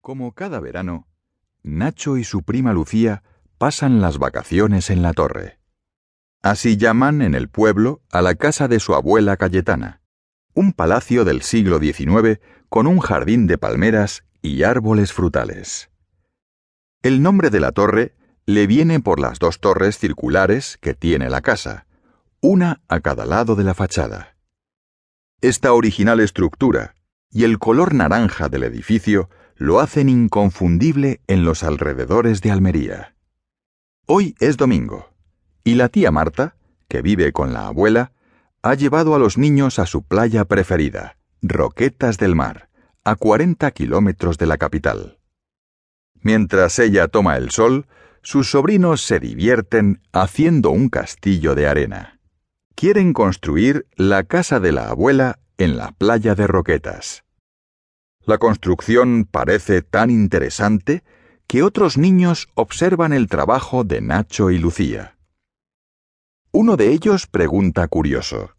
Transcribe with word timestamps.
Como 0.00 0.32
cada 0.32 0.60
verano, 0.60 1.06
Nacho 1.62 2.16
y 2.16 2.24
su 2.24 2.42
prima 2.42 2.72
Lucía 2.72 3.22
pasan 3.58 4.00
las 4.00 4.18
vacaciones 4.18 4.88
en 4.88 5.02
la 5.02 5.12
torre. 5.12 5.58
Así 6.40 6.78
llaman 6.78 7.20
en 7.20 7.34
el 7.34 7.50
pueblo 7.50 8.00
a 8.10 8.22
la 8.22 8.34
casa 8.34 8.66
de 8.66 8.80
su 8.80 8.94
abuela 8.94 9.36
Cayetana, 9.36 10.00
un 10.54 10.72
palacio 10.72 11.26
del 11.26 11.42
siglo 11.42 11.78
XIX 11.78 12.40
con 12.70 12.86
un 12.86 12.98
jardín 13.00 13.46
de 13.46 13.58
palmeras 13.58 14.24
y 14.40 14.62
árboles 14.62 15.12
frutales. 15.12 15.90
El 17.02 17.20
nombre 17.20 17.50
de 17.50 17.60
la 17.60 17.72
torre 17.72 18.14
le 18.46 18.66
viene 18.66 19.00
por 19.00 19.20
las 19.20 19.38
dos 19.38 19.60
torres 19.60 19.98
circulares 19.98 20.78
que 20.80 20.94
tiene 20.94 21.28
la 21.28 21.42
casa, 21.42 21.86
una 22.40 22.80
a 22.88 23.00
cada 23.00 23.26
lado 23.26 23.54
de 23.54 23.64
la 23.64 23.74
fachada. 23.74 24.34
Esta 25.42 25.74
original 25.74 26.20
estructura 26.20 26.94
y 27.30 27.44
el 27.44 27.58
color 27.58 27.94
naranja 27.94 28.48
del 28.48 28.62
edificio 28.62 29.28
lo 29.60 29.78
hacen 29.78 30.08
inconfundible 30.08 31.20
en 31.26 31.44
los 31.44 31.62
alrededores 31.64 32.40
de 32.40 32.50
Almería. 32.50 33.14
Hoy 34.06 34.34
es 34.40 34.56
domingo, 34.56 35.10
y 35.64 35.74
la 35.74 35.90
tía 35.90 36.10
Marta, 36.10 36.56
que 36.88 37.02
vive 37.02 37.32
con 37.32 37.52
la 37.52 37.66
abuela, 37.66 38.12
ha 38.62 38.72
llevado 38.72 39.14
a 39.14 39.18
los 39.18 39.36
niños 39.36 39.78
a 39.78 39.84
su 39.84 40.02
playa 40.02 40.46
preferida, 40.46 41.18
Roquetas 41.42 42.16
del 42.16 42.34
Mar, 42.34 42.70
a 43.04 43.16
40 43.16 43.70
kilómetros 43.72 44.38
de 44.38 44.46
la 44.46 44.56
capital. 44.56 45.18
Mientras 46.22 46.78
ella 46.78 47.08
toma 47.08 47.36
el 47.36 47.50
sol, 47.50 47.86
sus 48.22 48.50
sobrinos 48.50 49.02
se 49.02 49.20
divierten 49.20 50.00
haciendo 50.10 50.70
un 50.70 50.88
castillo 50.88 51.54
de 51.54 51.66
arena. 51.66 52.18
Quieren 52.74 53.12
construir 53.12 53.86
la 53.94 54.24
casa 54.24 54.58
de 54.58 54.72
la 54.72 54.88
abuela 54.88 55.38
en 55.58 55.76
la 55.76 55.92
playa 55.92 56.34
de 56.34 56.46
Roquetas. 56.46 57.24
La 58.30 58.38
construcción 58.38 59.26
parece 59.28 59.82
tan 59.82 60.08
interesante 60.08 61.02
que 61.48 61.64
otros 61.64 61.98
niños 61.98 62.48
observan 62.54 63.12
el 63.12 63.26
trabajo 63.26 63.82
de 63.82 64.00
Nacho 64.00 64.52
y 64.52 64.58
Lucía. 64.58 65.18
Uno 66.52 66.76
de 66.76 66.92
ellos 66.92 67.26
pregunta 67.26 67.88
curioso, 67.88 68.54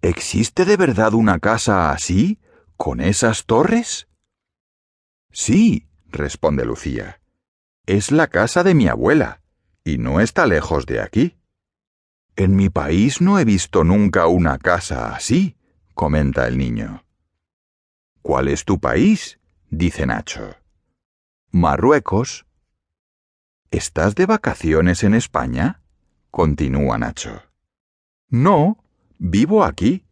¿Existe 0.00 0.64
de 0.64 0.78
verdad 0.78 1.12
una 1.12 1.38
casa 1.38 1.90
así, 1.90 2.40
con 2.78 3.02
esas 3.02 3.44
torres? 3.44 4.08
Sí, 5.32 5.90
responde 6.06 6.64
Lucía. 6.64 7.20
Es 7.84 8.10
la 8.10 8.28
casa 8.28 8.64
de 8.64 8.72
mi 8.72 8.88
abuela, 8.88 9.42
y 9.84 9.98
no 9.98 10.18
está 10.18 10.46
lejos 10.46 10.86
de 10.86 11.02
aquí. 11.02 11.36
En 12.36 12.56
mi 12.56 12.70
país 12.70 13.20
no 13.20 13.38
he 13.38 13.44
visto 13.44 13.84
nunca 13.84 14.28
una 14.28 14.56
casa 14.56 15.14
así, 15.14 15.58
comenta 15.92 16.48
el 16.48 16.56
niño. 16.56 17.04
¿Cuál 18.28 18.48
es 18.48 18.66
tu 18.66 18.78
país? 18.78 19.40
dice 19.70 20.04
Nacho. 20.04 20.54
Marruecos. 21.50 22.44
¿Estás 23.70 24.16
de 24.16 24.26
vacaciones 24.26 25.02
en 25.02 25.14
España? 25.14 25.80
continúa 26.30 26.98
Nacho. 26.98 27.42
No, 28.28 28.84
vivo 29.16 29.64
aquí. 29.64 30.04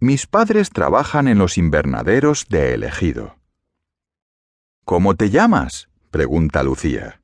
Mis 0.00 0.26
padres 0.26 0.70
trabajan 0.70 1.28
en 1.28 1.36
los 1.36 1.58
invernaderos 1.58 2.48
de 2.48 2.72
Elegido. 2.72 3.36
¿Cómo 4.86 5.14
te 5.14 5.28
llamas? 5.28 5.90
pregunta 6.10 6.62
Lucía. 6.62 7.20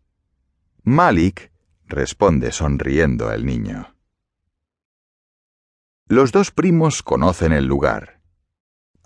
Malik, 0.82 1.50
responde 1.86 2.52
sonriendo 2.52 3.32
el 3.32 3.46
niño. 3.46 3.96
Los 6.08 6.30
dos 6.30 6.50
primos 6.50 7.02
conocen 7.02 7.54
el 7.54 7.64
lugar 7.64 8.19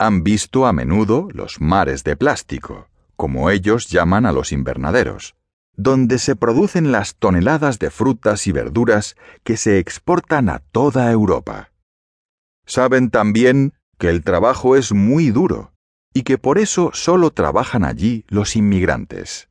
han 0.07 0.23
visto 0.23 0.67
a 0.67 0.73
menudo 0.73 1.29
los 1.33 1.61
mares 1.61 2.05
de 2.05 2.17
plástico, 2.17 2.89
como 3.17 3.51
ellos 3.51 3.89
llaman 3.89 4.27
a 4.27 4.33
los 4.33 4.53
invernaderos, 4.53 5.35
donde 5.77 6.19
se 6.19 6.37
producen 6.37 6.93
las 6.93 7.17
toneladas 7.17 7.79
de 7.79 7.91
frutas 7.91 8.47
y 8.47 8.53
verduras 8.53 9.17
que 9.43 9.57
se 9.57 9.79
exportan 9.79 10.49
a 10.49 10.61
toda 10.61 11.11
Europa. 11.11 11.71
Saben 12.67 13.11
también 13.11 13.75
que 13.99 14.09
el 14.09 14.23
trabajo 14.23 14.77
es 14.77 14.93
muy 14.93 15.31
duro 15.31 15.73
y 16.13 16.23
que 16.23 16.39
por 16.39 16.59
eso 16.59 16.91
solo 16.93 17.31
trabajan 17.31 17.85
allí 17.85 18.25
los 18.29 18.57
inmigrantes. 18.57 19.49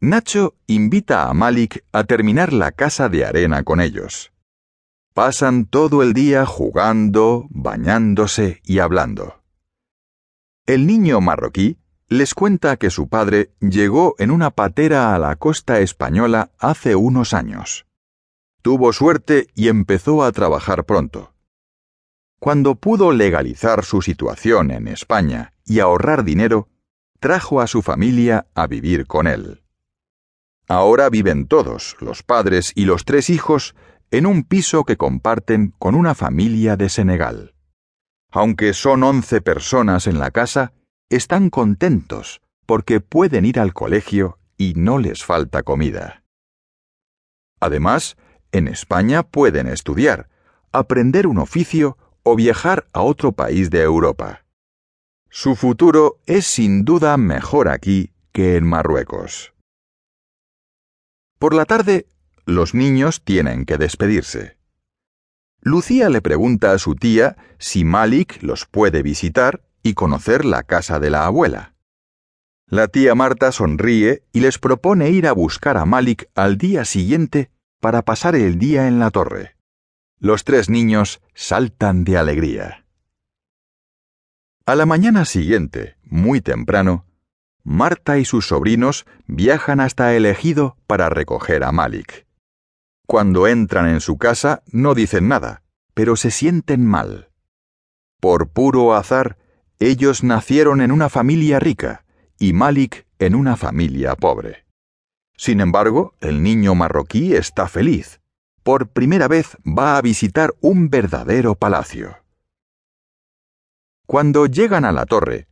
Nacho 0.00 0.54
invita 0.66 1.28
a 1.28 1.34
Malik 1.34 1.84
a 1.92 2.04
terminar 2.04 2.52
la 2.52 2.72
casa 2.72 3.08
de 3.08 3.24
arena 3.24 3.62
con 3.62 3.80
ellos. 3.80 4.32
Pasan 5.14 5.64
todo 5.66 6.02
el 6.02 6.12
día 6.12 6.46
jugando, 6.46 7.46
bañándose 7.50 8.60
y 8.64 8.78
hablando. 8.78 9.42
El 10.66 10.86
niño 10.86 11.20
marroquí 11.20 11.78
les 12.06 12.34
cuenta 12.34 12.76
que 12.76 12.90
su 12.90 13.08
padre 13.08 13.52
llegó 13.60 14.14
en 14.18 14.30
una 14.30 14.50
patera 14.50 15.14
a 15.14 15.18
la 15.18 15.36
costa 15.36 15.80
española 15.80 16.52
hace 16.58 16.94
unos 16.94 17.34
años. 17.34 17.86
Tuvo 18.62 18.92
suerte 18.92 19.48
y 19.54 19.68
empezó 19.68 20.22
a 20.22 20.32
trabajar 20.32 20.84
pronto. 20.84 21.34
Cuando 22.38 22.76
pudo 22.76 23.12
legalizar 23.12 23.84
su 23.84 24.02
situación 24.02 24.70
en 24.70 24.86
España 24.88 25.54
y 25.64 25.80
ahorrar 25.80 26.24
dinero, 26.24 26.68
trajo 27.18 27.60
a 27.60 27.66
su 27.66 27.82
familia 27.82 28.46
a 28.54 28.66
vivir 28.66 29.06
con 29.06 29.26
él. 29.26 29.62
Ahora 30.68 31.10
viven 31.10 31.46
todos, 31.46 31.96
los 32.00 32.22
padres 32.22 32.72
y 32.74 32.84
los 32.84 33.04
tres 33.04 33.28
hijos, 33.28 33.74
en 34.10 34.26
un 34.26 34.42
piso 34.42 34.84
que 34.84 34.96
comparten 34.96 35.72
con 35.78 35.94
una 35.94 36.14
familia 36.14 36.76
de 36.76 36.88
Senegal. 36.88 37.54
Aunque 38.32 38.74
son 38.74 39.02
once 39.02 39.40
personas 39.40 40.06
en 40.06 40.18
la 40.18 40.30
casa, 40.30 40.72
están 41.08 41.50
contentos 41.50 42.40
porque 42.66 43.00
pueden 43.00 43.44
ir 43.44 43.58
al 43.58 43.72
colegio 43.72 44.38
y 44.56 44.74
no 44.76 44.98
les 44.98 45.24
falta 45.24 45.62
comida. 45.62 46.24
Además, 47.60 48.16
en 48.52 48.68
España 48.68 49.22
pueden 49.22 49.66
estudiar, 49.66 50.28
aprender 50.72 51.26
un 51.26 51.38
oficio 51.38 51.98
o 52.22 52.36
viajar 52.36 52.88
a 52.92 53.02
otro 53.02 53.32
país 53.32 53.70
de 53.70 53.82
Europa. 53.82 54.44
Su 55.28 55.54
futuro 55.54 56.20
es 56.26 56.46
sin 56.46 56.84
duda 56.84 57.16
mejor 57.16 57.68
aquí 57.68 58.12
que 58.32 58.56
en 58.56 58.66
Marruecos. 58.66 59.52
Por 61.38 61.54
la 61.54 61.64
tarde 61.64 62.06
los 62.46 62.74
niños 62.74 63.22
tienen 63.22 63.64
que 63.64 63.78
despedirse. 63.78 64.56
Lucía 65.60 66.08
le 66.08 66.22
pregunta 66.22 66.72
a 66.72 66.78
su 66.78 66.94
tía 66.94 67.36
si 67.58 67.84
Malik 67.84 68.42
los 68.42 68.66
puede 68.66 69.02
visitar 69.02 69.62
y 69.82 69.94
conocer 69.94 70.44
la 70.44 70.62
casa 70.62 70.98
de 71.00 71.10
la 71.10 71.26
abuela. 71.26 71.74
La 72.66 72.88
tía 72.88 73.14
Marta 73.14 73.52
sonríe 73.52 74.22
y 74.32 74.40
les 74.40 74.58
propone 74.58 75.10
ir 75.10 75.26
a 75.26 75.32
buscar 75.32 75.76
a 75.76 75.84
Malik 75.84 76.30
al 76.34 76.56
día 76.56 76.84
siguiente 76.84 77.50
para 77.80 78.02
pasar 78.02 78.36
el 78.36 78.58
día 78.58 78.86
en 78.86 78.98
la 78.98 79.10
torre. 79.10 79.56
Los 80.18 80.44
tres 80.44 80.70
niños 80.70 81.20
saltan 81.34 82.04
de 82.04 82.16
alegría. 82.16 82.84
A 84.66 84.76
la 84.76 84.86
mañana 84.86 85.24
siguiente, 85.24 85.96
muy 86.04 86.40
temprano, 86.40 87.06
Marta 87.64 88.18
y 88.18 88.24
sus 88.24 88.46
sobrinos 88.46 89.04
viajan 89.26 89.80
hasta 89.80 90.14
el 90.14 90.24
ejido 90.24 90.76
para 90.86 91.08
recoger 91.08 91.64
a 91.64 91.72
Malik. 91.72 92.26
Cuando 93.10 93.48
entran 93.48 93.88
en 93.88 94.00
su 94.00 94.18
casa 94.18 94.62
no 94.70 94.94
dicen 94.94 95.26
nada, 95.26 95.64
pero 95.94 96.14
se 96.14 96.30
sienten 96.30 96.86
mal. 96.86 97.32
Por 98.20 98.50
puro 98.50 98.94
azar, 98.94 99.36
ellos 99.80 100.22
nacieron 100.22 100.80
en 100.80 100.92
una 100.92 101.08
familia 101.08 101.58
rica 101.58 102.04
y 102.38 102.52
Malik 102.52 103.08
en 103.18 103.34
una 103.34 103.56
familia 103.56 104.14
pobre. 104.14 104.64
Sin 105.36 105.60
embargo, 105.60 106.14
el 106.20 106.44
niño 106.44 106.76
marroquí 106.76 107.34
está 107.34 107.66
feliz. 107.66 108.20
Por 108.62 108.90
primera 108.90 109.26
vez 109.26 109.56
va 109.66 109.96
a 109.96 110.02
visitar 110.02 110.54
un 110.60 110.88
verdadero 110.88 111.56
palacio. 111.56 112.16
Cuando 114.06 114.46
llegan 114.46 114.84
a 114.84 114.92
la 114.92 115.04
torre, 115.04 115.48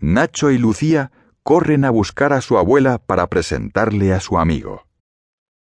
Nacho 0.00 0.50
y 0.50 0.58
Lucía 0.58 1.12
corren 1.44 1.84
a 1.84 1.90
buscar 1.90 2.32
a 2.32 2.40
su 2.40 2.58
abuela 2.58 2.98
para 2.98 3.28
presentarle 3.28 4.12
a 4.12 4.18
su 4.18 4.40
amigo. 4.40 4.85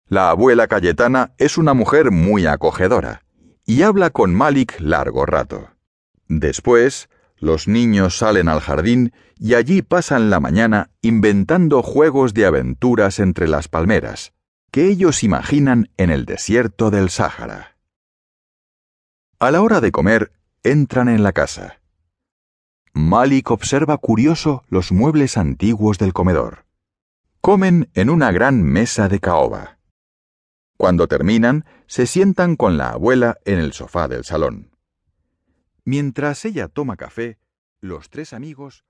La 0.09 0.29
abuela 0.29 0.67
Cayetana 0.67 1.33
es 1.37 1.57
una 1.57 1.73
mujer 1.73 2.11
muy 2.11 2.45
acogedora 2.45 3.23
y 3.65 3.81
habla 3.81 4.09
con 4.09 4.33
Malik 4.33 4.79
largo 4.79 5.25
rato. 5.25 5.71
Después, 6.29 7.09
los 7.35 7.67
niños 7.67 8.17
salen 8.17 8.47
al 8.47 8.61
jardín 8.61 9.11
y 9.37 9.55
allí 9.55 9.81
pasan 9.81 10.29
la 10.29 10.39
mañana 10.39 10.91
inventando 11.01 11.83
juegos 11.83 12.33
de 12.33 12.45
aventuras 12.45 13.19
entre 13.19 13.49
las 13.49 13.67
palmeras, 13.67 14.33
que 14.71 14.87
ellos 14.87 15.23
imaginan 15.23 15.89
en 15.97 16.09
el 16.09 16.25
desierto 16.25 16.89
del 16.89 17.09
Sáhara. 17.09 17.75
A 19.39 19.51
la 19.51 19.61
hora 19.61 19.81
de 19.81 19.91
comer, 19.91 20.31
entran 20.63 21.09
en 21.09 21.21
la 21.21 21.33
casa. 21.33 21.81
Malik 22.93 23.51
observa 23.51 23.97
curioso 23.97 24.63
los 24.69 24.93
muebles 24.93 25.37
antiguos 25.37 25.97
del 25.97 26.13
comedor. 26.13 26.65
Comen 27.41 27.89
en 27.93 28.09
una 28.09 28.31
gran 28.31 28.63
mesa 28.63 29.09
de 29.09 29.19
caoba. 29.19 29.76
Cuando 30.77 31.07
terminan, 31.07 31.65
se 31.87 32.05
sientan 32.05 32.55
con 32.55 32.77
la 32.77 32.91
abuela 32.91 33.37
en 33.45 33.59
el 33.59 33.73
sofá 33.73 34.07
del 34.07 34.23
salón. 34.23 34.71
Mientras 35.83 36.45
ella 36.45 36.67
toma 36.67 36.97
café, 36.97 37.39
los 37.81 38.09
tres 38.09 38.33
amigos 38.33 38.85